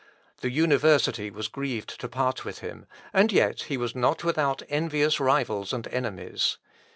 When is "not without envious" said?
3.95-5.19